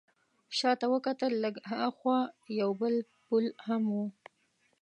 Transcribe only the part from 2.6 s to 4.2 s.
یو بل پل هم و.